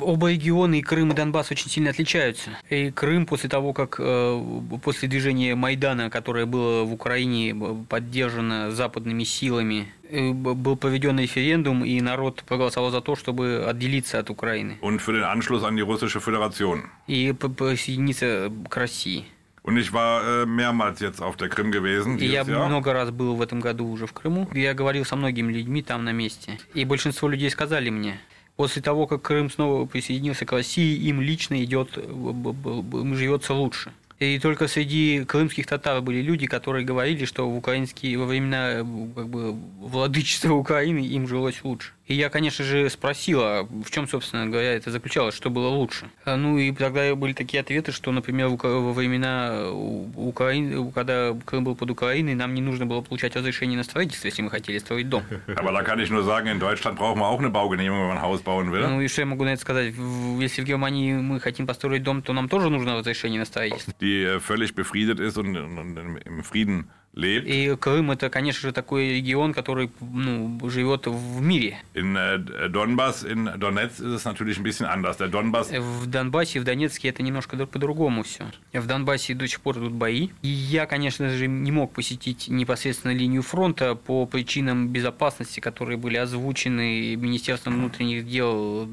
Оба 0.00 0.30
региона, 0.32 0.74
и 0.74 0.82
Крым, 0.82 1.12
и 1.12 1.14
Донбасс, 1.14 1.50
очень 1.50 1.70
сильно 1.70 1.90
отличаются. 1.90 2.50
И 2.70 2.90
Крым 2.90 3.26
после 3.26 3.48
того, 3.48 3.72
как 3.72 3.96
э, 3.98 4.42
после 4.82 5.08
движения 5.08 5.54
Майдана, 5.54 6.10
которое 6.10 6.46
было 6.46 6.84
в 6.84 6.92
Украине 6.92 7.54
б- 7.54 7.84
поддержано 7.88 8.70
западными 8.70 9.24
силами, 9.24 9.92
э, 10.10 10.30
был 10.32 10.76
проведен 10.76 11.18
референдум, 11.18 11.84
и 11.84 12.00
народ 12.00 12.42
проголосовал 12.46 12.90
за 12.90 13.00
то, 13.00 13.16
чтобы 13.16 13.64
отделиться 13.68 14.18
от 14.18 14.30
Украины 14.30 14.78
und 14.80 14.98
für 15.00 15.12
den 15.12 15.24
Anschluss 15.24 15.62
an 15.64 15.76
die 15.76 15.82
Russische 15.82 16.20
Föderation. 16.20 16.82
и 17.08 17.32
присоединиться 17.32 18.50
к 18.68 18.76
России. 18.76 19.24
Und 19.64 19.78
ich 19.78 19.92
war 19.92 20.22
äh, 20.22 20.46
mehrmals 20.46 21.00
jetzt 21.00 21.20
auf 21.20 21.36
der 21.36 21.48
Krim 21.48 21.72
gewesen 21.72 22.18
я 22.18 22.42
Jahr. 22.42 22.68
много 22.68 22.92
раз 22.92 23.10
был 23.10 23.34
в 23.34 23.42
этом 23.42 23.58
году 23.60 23.88
уже 23.88 24.06
в 24.06 24.12
Крыму. 24.12 24.48
Я 24.54 24.74
говорил 24.74 25.04
со 25.04 25.16
многими 25.16 25.52
людьми 25.52 25.82
там 25.82 26.04
на 26.04 26.12
месте. 26.12 26.58
И 26.74 26.84
большинство 26.84 27.28
людей 27.28 27.50
сказали 27.50 27.90
мне, 27.90 28.20
после 28.56 28.82
того, 28.82 29.06
как 29.06 29.22
Крым 29.22 29.50
снова 29.50 29.86
присоединился 29.86 30.44
к 30.44 30.52
России, 30.52 30.96
им 31.08 31.20
лично 31.20 31.62
идет, 31.62 31.92
живется 31.94 33.54
лучше. 33.54 33.92
И 34.18 34.38
только 34.38 34.66
среди 34.66 35.24
крымских 35.24 35.66
татар 35.66 36.00
были 36.00 36.22
люди, 36.22 36.46
которые 36.46 36.84
говорили, 36.84 37.26
что 37.26 37.48
в 37.48 37.56
украинские 37.56 38.18
во 38.18 38.24
времена 38.24 38.76
как 39.14 39.28
бы, 39.28 39.52
владычества 39.80 40.54
Украины 40.54 41.00
им 41.00 41.28
жилось 41.28 41.62
лучше. 41.62 41.92
И 42.06 42.14
я, 42.14 42.28
конечно 42.30 42.64
же, 42.64 42.88
спросил, 42.88 43.40
а 43.42 43.64
в 43.64 43.90
чем, 43.90 44.06
собственно 44.06 44.46
говоря, 44.46 44.74
это 44.74 44.92
заключалось, 44.92 45.34
что 45.34 45.50
было 45.50 45.66
лучше. 45.68 46.06
А, 46.24 46.36
Ну 46.36 46.56
и 46.56 46.70
тогда 46.70 47.12
были 47.16 47.32
такие 47.32 47.60
ответы, 47.60 47.90
что, 47.90 48.12
например, 48.12 48.48
во 48.48 48.92
времена 48.92 49.70
Украины, 50.14 50.92
когда 50.92 51.36
Крым 51.44 51.64
был 51.64 51.74
под 51.74 51.90
Украиной, 51.90 52.34
нам 52.34 52.54
не 52.54 52.60
нужно 52.62 52.86
было 52.86 53.00
получать 53.00 53.34
разрешение 53.34 53.76
на 53.76 53.82
строительство, 53.82 54.28
если 54.28 54.42
мы 54.42 54.50
хотели 54.50 54.78
строить 54.78 55.08
дом. 55.08 55.24
Aber 55.48 55.72
da 55.72 55.82
kann 55.82 55.98
ich 55.98 56.10
nur 56.10 56.22
sagen, 56.22 56.46
in 56.46 56.60
Deutschland 56.60 56.96
brauchen 56.96 57.18
wir 57.18 57.26
auch 57.26 57.40
eine 57.40 57.50
Baugenehmigung, 57.50 57.98
wenn 57.98 58.08
man 58.08 58.18
ein 58.18 58.22
Haus 58.22 58.40
bauen 58.40 58.70
will. 58.70 58.86
Ну 58.88 59.00
и 59.00 59.08
что 59.08 59.22
я 59.22 59.26
могу 59.26 59.44
на 59.44 59.50
это 59.50 59.60
сказать? 59.62 59.92
Если 60.38 60.62
в 60.62 60.64
Германии 60.64 61.14
мы 61.14 61.40
хотим 61.40 61.66
построить 61.66 62.04
дом, 62.04 62.22
то 62.22 62.32
нам 62.32 62.48
тоже 62.48 62.70
нужно 62.70 62.96
разрешение 62.96 63.40
на 63.40 63.46
строительство. 63.46 63.92
Die 64.06 64.22
äh, 64.22 64.40
völlig 64.40 64.74
befriedet 64.74 65.18
ist 65.20 65.36
und, 65.36 65.54
im 65.56 66.44
Frieden 66.44 66.88
lebt. 67.16 67.46
И 67.48 67.74
Крым 67.76 68.10
это, 68.10 68.28
конечно 68.30 68.68
же, 68.68 68.72
такой 68.72 69.14
регион, 69.14 69.52
который 69.52 69.90
ну, 70.00 70.58
живет 70.70 71.06
в 71.06 71.40
мире. 71.40 71.78
In 71.94 72.14
äh, 72.14 72.68
Donbass, 72.68 73.24
in 73.24 73.50
Donetsk 73.58 74.00
ist 74.00 74.12
es 74.12 74.24
natürlich 74.24 74.58
ein 74.58 74.62
bisschen 74.62 74.86
anders. 74.86 75.16
Der 75.16 75.28
Donbass 75.28 75.70
В 75.72 76.06
Донбассе, 76.06 76.60
в 76.60 76.64
Донецке 76.64 77.08
это 77.08 77.22
немножко 77.22 77.56
друг- 77.56 77.70
по-другому 77.70 78.22
все. 78.22 78.44
В 78.72 78.86
Донбассе 78.86 79.34
до 79.34 79.48
сих 79.48 79.60
пор 79.60 79.78
идут 79.78 79.92
бои. 79.92 80.28
И 80.42 80.48
я, 80.48 80.86
конечно 80.86 81.28
же, 81.30 81.48
не 81.48 81.72
мог 81.72 81.92
посетить 81.92 82.48
непосредственно 82.48 83.12
линию 83.12 83.42
фронта 83.42 83.94
по 83.94 84.26
причинам 84.26 84.88
безопасности, 84.88 85.60
которые 85.60 85.96
были 85.96 86.16
озвучены 86.16 87.16
Министерством 87.16 87.74
внутренних 87.74 88.28
дел 88.28 88.88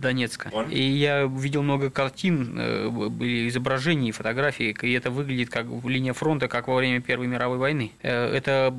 Донецка. 0.00 0.50
Он? 0.52 0.68
И 0.70 0.80
я 0.80 1.24
видел 1.26 1.62
много 1.62 1.90
картин, 1.90 2.58
э, 2.58 2.88
были 2.88 3.48
изображений, 3.48 4.12
фотографий, 4.12 4.76
и 4.82 4.92
это 4.92 5.10
выглядит 5.10 5.50
как 5.50 5.66
линия 5.84 6.12
фронта, 6.12 6.48
как 6.48 6.68
во 6.68 6.76
время 6.76 7.00
Первой 7.00 7.26
мировой 7.26 7.58
войны. 7.58 7.92
Э, 8.02 8.34
Это 8.34 8.74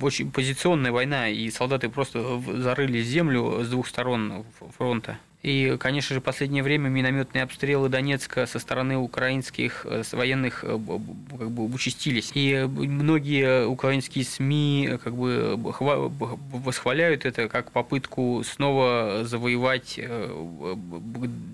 очень 0.00 0.30
позиционная 0.30 0.92
война, 0.92 1.28
и 1.28 1.50
солдаты 1.50 1.88
просто 1.88 2.40
зарыли 2.58 3.02
землю 3.02 3.64
с 3.64 3.68
двух 3.68 3.88
сторон 3.88 4.44
фронта. 4.78 5.18
И, 5.42 5.76
конечно 5.78 6.14
же, 6.14 6.20
в 6.20 6.22
последнее 6.22 6.62
время 6.62 6.88
минометные 6.88 7.42
обстрелы 7.42 7.88
Донецка 7.88 8.46
со 8.46 8.60
стороны 8.60 8.96
украинских 8.96 9.84
э, 9.84 10.02
военных 10.12 10.62
э, 10.62 10.68
как 10.68 11.50
бы 11.50 11.64
участились. 11.64 12.30
И 12.34 12.52
э, 12.52 12.66
многие 12.68 13.66
украинские 13.66 14.24
СМИ 14.24 14.98
как 15.02 15.16
бы 15.16 15.56
восхваляют 15.56 17.24
это 17.24 17.48
как 17.48 17.72
попытку 17.72 18.42
снова 18.44 19.22
завоевать 19.24 19.98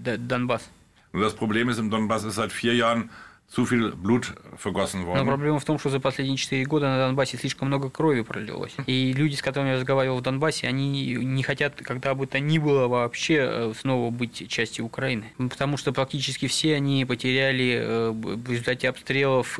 Донбасс. 0.04 0.68
Das 1.14 1.34
Problem 1.34 1.70
ist, 1.70 1.78
im 1.78 1.90
Donbass 1.90 2.24
ist 2.24 2.34
seit 2.34 2.52
zu 3.48 3.64
viel 3.64 3.92
Blut 3.96 4.34
vergossen 4.56 5.00
Но 5.00 5.06
worden. 5.06 5.26
проблема 5.26 5.58
в 5.58 5.64
том, 5.64 5.78
что 5.78 5.88
за 5.88 6.00
последние 6.00 6.36
четыре 6.36 6.66
года 6.66 6.88
на 6.88 6.98
Донбассе 6.98 7.38
слишком 7.38 7.68
много 7.68 7.88
крови 7.88 8.20
пролилось. 8.20 8.76
И 8.86 9.14
люди, 9.14 9.36
с 9.36 9.42
которыми 9.42 9.70
я 9.70 9.76
разговаривал 9.76 10.18
в 10.18 10.22
Донбассе, 10.22 10.68
они 10.68 11.14
не 11.14 11.42
хотят, 11.42 11.76
когда 11.76 12.14
бы 12.14 12.26
то 12.26 12.40
ни 12.40 12.58
было 12.58 12.88
вообще, 12.88 13.36
э, 13.40 13.72
снова 13.78 14.10
быть 14.10 14.48
частью 14.48 14.84
Украины. 14.84 15.32
Потому 15.38 15.78
что 15.78 15.92
практически 15.92 16.46
все 16.46 16.76
они 16.76 17.06
потеряли 17.06 17.78
э, 17.80 18.10
в 18.10 18.50
результате 18.50 18.90
обстрелов 18.90 19.58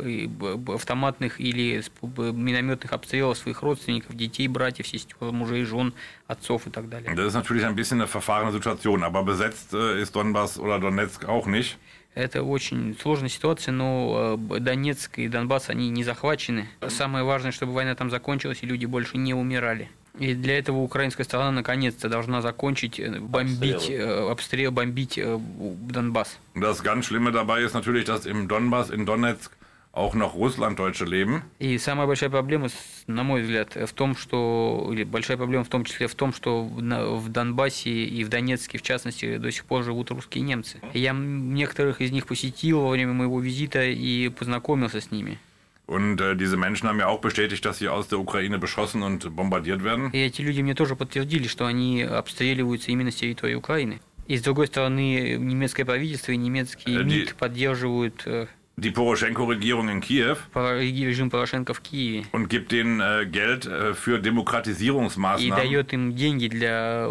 автоматных 0.68 1.40
или 1.40 1.82
минометных 2.02 2.92
обстрелов 2.92 3.38
своих 3.38 3.62
родственников, 3.62 4.14
детей, 4.14 4.48
братьев, 4.48 4.86
сестер, 4.86 5.16
мужей, 5.20 5.64
жен, 5.64 5.94
отцов 6.26 6.66
и 6.66 6.70
так 6.70 6.90
далее. 6.90 7.14
Das 7.14 7.28
ist 7.28 7.34
natürlich 7.34 7.64
ein 7.64 7.74
bisschen 7.74 8.00
eine 8.00 8.06
verfahrene 8.06 8.52
Situation, 8.52 9.02
aber 9.02 9.22
besetzt 9.22 9.72
äh, 9.72 10.02
ist 10.02 10.14
Donbass 10.14 10.58
oder 10.58 10.78
Donetsk 10.78 11.26
auch 11.26 11.46
nicht. 11.46 11.78
Это 12.14 12.42
очень 12.42 12.96
сложная 13.00 13.28
ситуация, 13.28 13.72
но 13.72 14.36
э, 14.50 14.58
Донецк 14.60 15.18
и 15.18 15.28
Донбасс, 15.28 15.70
они 15.70 15.88
не 15.90 16.04
захвачены. 16.04 16.68
Самое 16.88 17.24
важное, 17.24 17.52
чтобы 17.52 17.72
война 17.72 17.94
там 17.94 18.10
закончилась, 18.10 18.58
и 18.62 18.66
люди 18.66 18.86
больше 18.86 19.18
не 19.18 19.34
умирали. 19.34 19.88
И 20.18 20.34
для 20.34 20.58
этого 20.58 20.78
украинская 20.78 21.24
сторона 21.24 21.52
наконец-то 21.52 22.08
должна 22.08 22.42
закончить 22.42 22.98
э, 22.98 23.20
бомбить, 23.20 23.88
э, 23.88 24.30
обстрел, 24.30 24.72
бомбить 24.72 25.20
Донбасс. 25.22 26.38
Das 26.56 26.82
ganz 26.82 27.06
Schlimme 27.06 27.30
dabei 27.30 27.62
ist 27.62 27.74
natürlich, 27.74 28.04
dass 28.04 28.26
im 28.26 28.48
Donbass, 28.48 28.90
in 28.90 29.06
Donetsk 29.06 29.52
auch 29.98 30.14
noch 30.14 30.34
Russlanddeutsche 30.34 31.04
leben. 31.04 31.42
И 31.58 31.76
самая 31.78 32.06
большая 32.06 32.30
проблема, 32.30 32.68
на 33.06 33.22
мой 33.24 33.42
взгляд, 33.42 33.74
в 33.74 33.92
том, 33.92 34.16
что 34.16 34.88
или 34.92 35.04
большая 35.04 35.36
проблема 35.36 35.64
в 35.64 35.68
том 35.68 35.84
числе 35.84 36.06
в 36.06 36.14
том, 36.14 36.32
что 36.32 36.64
в 36.64 37.28
Донбассе 37.28 37.90
и 37.90 38.24
в 38.24 38.28
Донецке, 38.28 38.78
в 38.78 38.82
частности, 38.82 39.36
до 39.38 39.50
сих 39.50 39.64
пор 39.64 39.82
живут 39.82 40.10
русские 40.10 40.44
немцы. 40.44 40.80
Я 40.94 41.12
некоторых 41.12 42.00
из 42.00 42.12
них 42.12 42.26
посетил 42.26 42.80
во 42.80 42.90
время 42.90 43.12
моего 43.12 43.40
визита 43.40 43.84
и 43.84 44.28
познакомился 44.28 45.00
с 45.00 45.10
ними. 45.10 45.38
Und 45.86 46.20
äh, 46.20 46.36
diese 46.36 46.58
Menschen 46.58 46.86
haben 46.86 46.98
ja 46.98 47.06
auch 47.06 47.20
bestätigt, 47.20 47.64
dass 47.64 47.78
sie 47.78 47.88
aus 47.88 48.08
der 48.08 48.18
Ukraine 48.18 48.58
beschossen 48.58 49.02
und 49.02 49.34
bombardiert 49.34 49.82
werden. 49.82 50.10
И 50.12 50.18
эти 50.18 50.42
люди 50.42 50.60
мне 50.60 50.74
тоже 50.74 50.96
подтвердили, 50.96 51.48
что 51.48 51.64
они 51.64 52.02
обстреливаются 52.02 52.90
именно 52.92 53.10
с 53.10 53.14
территории 53.14 53.54
Украины. 53.54 54.00
И 54.26 54.36
с 54.36 54.42
другой 54.42 54.66
стороны, 54.66 55.36
немецкое 55.38 55.86
правительство 55.86 56.32
и 56.32 56.36
немецкий 56.36 56.94
Э, 56.94 57.02
МИД 57.02 57.34
поддерживают 57.36 58.22
э, 58.26 58.48
Die 58.80 58.90
Poroschenko-Regierung 58.92 59.88
in 59.88 60.00
Kiew 60.00 60.36
режим 60.54 61.30
Порошенко 61.30 61.74
в 61.74 61.80
Киеве 61.80 62.24
und 62.32 62.48
gibt 62.48 62.70
denen 62.70 63.00
äh, 63.00 63.26
Geld 63.26 63.66
äh, 63.66 63.92
für 63.94 64.18
и 64.18 64.22
Demokratisierungsmaßnahmen. 64.22 65.56
дает 65.56 65.92
им 65.92 66.14
деньги 66.14 66.46
для 66.48 67.08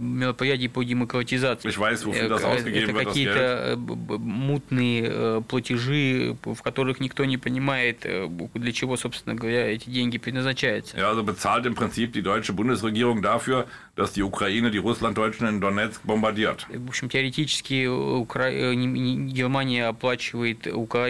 мероприятий 0.00 0.68
по 0.68 0.82
демократизации. 0.82 1.68
Ich 1.68 1.78
weiß, 1.78 2.06
wofür 2.06 2.24
Э, 2.24 2.28
das 2.28 2.40
к- 2.42 2.46
ausgegeben 2.46 2.90
Это 2.96 3.04
какие-то 3.04 3.38
э, 3.38 3.76
мутные 3.76 5.02
э, 5.06 5.40
платежи, 5.46 6.36
в 6.44 6.62
которых 6.62 6.98
никто 7.00 7.24
не 7.24 7.36
понимает, 7.36 8.04
э, 8.04 8.26
для 8.54 8.72
чего, 8.72 8.96
собственно 8.96 9.34
говоря, 9.36 9.66
эти 9.70 9.90
деньги 9.90 10.18
предназначаются. 10.18 10.96
Ja, 10.96 11.08
also 11.10 11.22
bezahlt 11.22 11.66
im 11.66 11.74
Prinzip 11.74 12.12
die 12.14 12.22
deutsche 12.22 12.52
Bundesregierung 12.52 13.22
dafür, 13.22 13.66
dass 13.96 14.12
die 14.14 14.22
Ukraine 14.22 14.70
die 14.70 14.78
Russlanddeutschen 14.78 15.46
in 15.46 15.60
Donetsk 15.60 16.02
bombardiert. 16.04 16.66
В 16.72 16.88
общем, 16.88 17.08
теоретически 17.10 17.86
Укра- 17.86 18.50
э, 18.50 18.74
Германия 18.74 19.86
оплачивает 19.86 20.66
Украину, 20.66 21.01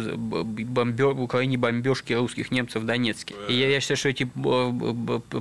за 0.00 0.16
б- 0.16 0.42
бомбё- 0.64 1.12
в 1.14 1.22
Украине 1.22 1.56
бомбежки 1.58 2.12
русских 2.12 2.50
немцев 2.50 2.82
в 2.82 2.86
Донецке. 2.86 3.34
И 3.48 3.54
я, 3.54 3.68
я 3.68 3.80
считаю, 3.80 3.96
что 3.98 4.08
эти 4.08 4.24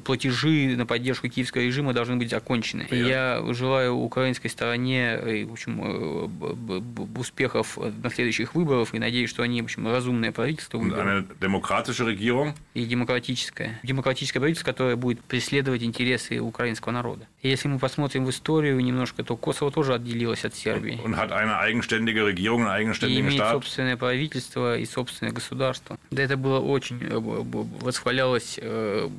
платежи 0.03 0.75
на 0.77 0.85
поддержку 0.85 1.29
киевского 1.29 1.61
режима 1.61 1.93
должны 1.93 2.15
быть 2.17 2.29
закончены. 2.29 2.87
И 2.89 2.95
я 3.07 3.43
желаю 3.53 3.95
украинской 3.95 4.47
стороне 4.49 5.19
э, 5.21 5.45
в 5.45 5.51
общем, 5.53 5.81
э, 5.83 6.81
успехов 7.17 7.77
на 8.03 8.09
следующих 8.09 8.55
выборах 8.55 8.93
и 8.93 8.99
надеюсь, 8.99 9.29
что 9.29 9.43
они 9.43 9.61
в 9.61 9.65
общем, 9.65 9.87
разумное 9.87 10.31
правительство 10.31 10.77
выберут 10.77 11.27
и 12.73 12.85
демократическое. 12.85 13.79
Демократическое 13.83 14.39
правительство, 14.39 14.71
которое 14.71 14.95
будет 14.95 15.21
преследовать 15.21 15.83
интересы 15.83 16.39
украинского 16.39 16.91
народа. 16.91 17.27
И 17.41 17.49
если 17.49 17.67
мы 17.67 17.79
посмотрим 17.79 18.25
в 18.25 18.29
историю 18.29 18.79
немножко, 18.79 19.23
то 19.23 19.35
Косово 19.35 19.71
тоже 19.71 19.93
отделилось 19.93 20.45
от 20.45 20.55
Сербии. 20.55 20.99
И 23.07 23.19
имеет 23.19 23.41
Staat. 23.41 23.53
Собственное 23.85 23.97
правительство 23.97 24.77
и 24.77 24.85
собственное 24.85 25.33
государство. 25.33 25.97
Да 26.11 26.23
это 26.23 26.37
было 26.37 26.59
очень 26.59 26.99
э, 27.01 27.19
восхвалялось 27.81 28.59
э, 28.61 29.09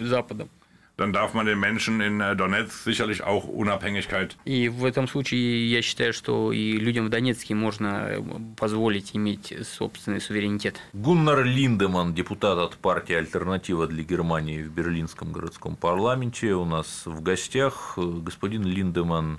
Западом. 0.00 0.48
Dann 0.96 1.12
darf 1.12 1.32
man 1.32 1.46
den 1.46 1.60
Menschen 1.60 2.00
in 2.00 2.20
äh, 2.20 2.34
Donetsk 2.34 2.82
sicherlich 2.82 3.22
auch 3.22 3.44
Unabhängigkeit 3.44 4.36
И 4.44 4.68
в 4.68 4.84
этом 4.84 5.06
случае 5.06 5.70
я 5.70 5.80
считаю, 5.80 6.12
что 6.12 6.50
и 6.52 6.72
людям 6.72 7.06
в 7.06 7.08
Донецке 7.08 7.54
можно 7.54 8.08
э, 8.08 8.22
позволить 8.56 9.14
иметь 9.14 9.54
собственный 9.62 10.20
суверенитет. 10.20 10.80
Гуннар 10.92 11.44
Линдеман, 11.44 12.14
депутат 12.14 12.58
от 12.58 12.76
партии 12.78 13.14
«Альтернатива 13.14 13.86
для 13.86 14.02
Германии» 14.02 14.60
в 14.62 14.72
Берлинском 14.72 15.30
городском 15.30 15.76
парламенте. 15.76 16.54
У 16.54 16.64
нас 16.64 17.02
в 17.04 17.22
гостях 17.22 17.96
господин 17.96 18.64
Линдеман. 18.64 19.38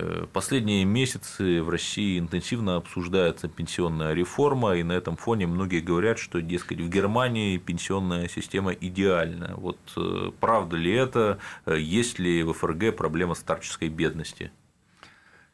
Э, 0.00 0.26
Последние 0.32 0.84
месяцы 0.84 1.62
в 1.62 1.68
России 1.68 2.18
интенсивно 2.18 2.76
обсуждается 2.76 3.48
пенсионная 3.48 4.14
реформа, 4.14 4.76
и 4.76 4.82
на 4.82 4.92
этом 4.92 5.16
фоне 5.16 5.46
многие 5.46 5.80
говорят, 5.80 6.18
что, 6.18 6.40
дескать, 6.40 6.80
в 6.80 6.88
Германии 6.88 7.58
пенсионная 7.58 8.28
система 8.28 8.72
идеальна. 8.72 9.54
Вот 9.56 9.78
э, 9.96 10.30
правда 10.40 10.76
ли 10.76 10.92
это? 10.92 11.38
Э, 11.66 11.78
Есть 11.78 12.18
ли 12.18 12.42
в 12.42 12.52
ФРГ 12.52 12.96
проблема 12.96 13.34
старческой 13.34 13.88
бедности? 13.88 14.50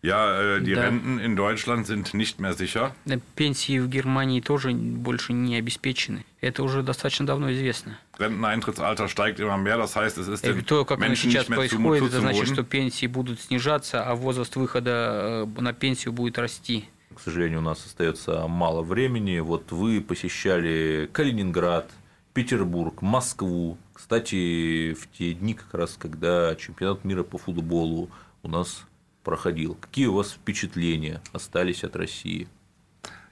Ja, 0.05 0.57
äh, 0.57 0.61
die 0.61 0.75
Da- 0.75 0.83
Renten 0.83 1.19
in 1.19 1.35
Deutschland 1.35 1.87
sind 1.87 2.13
nicht 2.13 2.39
mehr 2.39 2.53
sicher. 2.53 2.95
Э, 3.07 3.19
Пенсии 3.37 3.79
в 3.79 3.89
Германии 3.89 4.43
тоже 4.43 4.73
больше 4.73 5.33
не 5.33 5.57
обеспечены. 5.57 6.27
Это 6.43 6.63
уже 6.63 6.83
достаточно 6.83 7.27
давно 7.27 7.51
известно. 7.55 7.99
Renteneintrittsalter 8.19 9.09
steigt 9.09 9.41
immer 9.41 9.57
mehr, 9.57 9.79
das 9.79 9.97
heißt, 9.97 10.19
es 10.19 10.29
ist 10.29 10.45
den 10.45 10.63
то, 10.67 10.85
как 10.85 10.99
оно 10.99 11.07
Menschen 11.07 11.31
сейчас 11.31 11.49
nicht 11.49 11.57
mehr 11.57 11.69
zu 11.71 11.77
происходит, 11.77 12.09
это 12.09 12.21
значит, 12.21 12.49
что 12.49 12.63
пенсии 12.65 13.07
будут 13.07 13.41
снижаться, 13.41 14.05
а 14.05 14.15
возраст 14.15 14.55
выхода 14.57 15.47
э, 15.47 15.61
на 15.63 15.73
пенсию 15.73 16.13
будет 16.13 16.39
расти. 16.39 16.85
К 17.15 17.21
сожалению, 17.21 17.61
у 17.61 17.63
нас 17.63 17.87
остается 17.87 18.47
мало 18.47 18.83
времени. 18.83 19.39
Вот 19.39 19.73
вы 19.73 20.03
посещали 20.03 21.09
Калининград, 21.15 21.91
Петербург, 22.35 23.01
Москву. 23.01 23.79
Кстати, 23.95 24.93
в 24.93 25.09
те 25.17 25.33
дни, 25.33 25.55
как 25.55 25.73
раз 25.73 25.97
когда 25.99 26.55
чемпионат 26.57 27.05
мира 27.05 27.23
по 27.23 27.39
футболу 27.39 28.11
у 28.43 28.49
нас 28.51 28.85
проходил. 29.25 29.77
Какие 29.81 30.07
у 30.07 30.15
вас 30.15 30.33
впечатления 30.33 31.21
остались 31.33 31.83
от 31.83 31.97
России? 31.97 32.47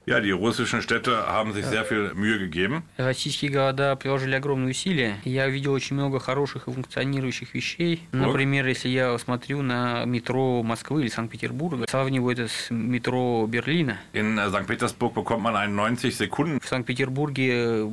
Ja, 0.05 0.19
die 0.19 0.31
russischen 0.31 0.81
Städte 0.81 1.27
haben 1.27 1.53
sich 1.53 1.65
sehr 1.65 1.85
viel 1.85 2.11
Mühe 2.13 2.37
gegeben. 2.37 2.83
Российские 2.97 3.51
города 3.51 3.95
приложили 3.95 4.35
огромные 4.35 4.71
усилия. 4.71 5.21
Я 5.23 5.47
видел 5.47 5.71
очень 5.71 5.95
много 5.95 6.19
хороших 6.19 6.67
и 6.67 6.71
функционирующих 6.73 7.53
вещей. 7.53 8.03
Например, 8.11 8.67
если 8.67 8.89
я 8.89 9.17
смотрю 9.17 9.61
на 9.61 10.03
метро 10.03 10.61
Москвы 10.61 11.03
или 11.03 11.07
Санкт-Петербурга, 11.07 11.85
сравниваю 11.89 12.33
это 12.33 12.49
с 12.49 12.69
метро 12.69 13.47
Берлина. 13.47 13.97
In 14.11 14.37
äh, 14.37 14.49
St. 14.49 14.67
Petersburg 14.67 15.13
bekommt 15.13 15.41
man 15.41 15.55
einen 15.55 15.73
90 15.73 16.11
Sekunden, 16.11 16.59
В 16.59 16.67
Санкт-Петербурге 16.67 17.89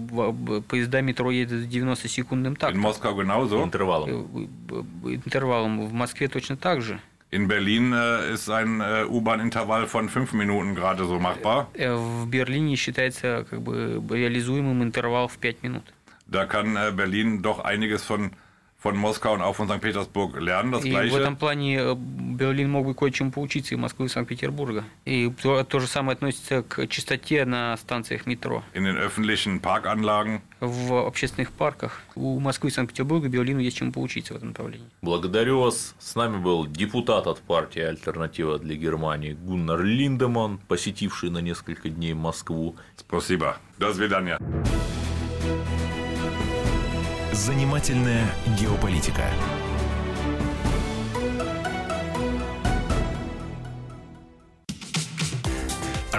поезда 0.67 1.03
метро 1.03 1.31
едут 1.31 1.63
с 1.63 1.67
90-секундным 1.67 2.55
in 2.55 2.57
тактом. 2.57 2.85
Moskau 2.85 3.15
genauso. 3.15 3.63
Интервалом. 3.63 4.49
Э, 4.69 5.15
интервалом. 5.15 5.87
В 5.87 5.93
Москве 5.93 6.27
точно 6.27 6.57
так 6.57 6.83
же. 6.83 7.01
In 7.32 7.48
Berlin 7.48 7.92
äh, 7.92 8.32
ist 8.32 8.50
ein 8.50 8.80
äh, 8.80 9.04
U-Bahn-Intervall 9.10 9.88
von 9.88 10.08
fünf 10.10 10.32
Minuten 10.34 10.74
gerade 10.76 11.04
so 11.06 11.20
machbar. 11.20 11.68
Э, 11.74 11.94
В 11.94 12.28
Берлине 12.28 12.76
считается 12.78 13.46
как 13.50 13.62
бы 13.62 14.02
реализуемым 14.10 14.82
интервал 14.84 15.28
в 15.28 15.38
5 15.42 15.64
минут. 15.64 15.84
Da 16.28 16.46
kann 16.46 16.76
äh, 16.78 16.92
Berlin 16.92 17.42
doch 17.42 17.60
einiges 17.60 18.04
von, 18.04 18.32
von 18.81 18.97
Moskau 18.97 19.35
und 19.35 19.43
auch 19.43 19.55
von 19.55 19.69
St. 19.69 19.81
Petersburg 19.81 20.41
lernen. 20.41 20.73
Das 20.73 20.85
И 20.85 20.93
в 20.93 21.17
этом 21.17 21.37
плане 21.37 21.77
э, 21.79 21.95
Берлин 21.95 22.71
мог 22.71 22.87
бы 22.87 22.95
кое-чему 22.95 23.31
поучиться 23.31 23.75
и 23.75 23.77
Москвы, 23.77 24.07
и 24.07 24.09
Санкт-Петербурга. 24.09 24.85
И 25.05 25.31
то, 25.43 25.63
то 25.65 25.81
же 25.81 25.87
самое 25.87 26.15
относится 26.15 26.63
к 26.63 26.87
чистоте 26.87 27.45
на 27.45 27.77
станциях 27.77 28.27
метро. 28.27 28.63
in 28.75 28.85
den 28.85 28.97
öffentlichen 28.97 29.61
Parkanlagen. 29.61 30.41
В 30.61 31.07
общественных 31.07 31.53
парках 31.53 32.01
у 32.15 32.39
Москвы 32.41 32.71
и 32.71 32.73
Санкт-Петербурга 32.73 33.29
Берлину 33.29 33.61
есть 33.61 33.77
чему 33.77 33.93
поучиться 33.93 34.35
в 34.35 34.37
этом 34.39 34.49
направлении. 34.49 34.87
Благодарю 35.03 35.61
вас. 35.61 35.95
С 35.99 36.15
нами 36.15 36.39
был 36.39 36.67
депутат 36.67 37.27
от 37.27 37.41
партии 37.41 37.83
«Альтернатива 37.83 38.59
для 38.59 38.77
Германии» 38.77 39.33
Гуннар 39.33 39.83
Линдеман, 39.83 40.59
посетивший 40.69 41.31
на 41.31 41.39
несколько 41.39 41.91
дней 41.91 42.15
Москву. 42.15 42.77
Спасибо. 42.97 43.59
До 43.79 43.93
свидания. 43.93 44.39
Занимательная 47.33 48.35
геополитика. 48.59 49.23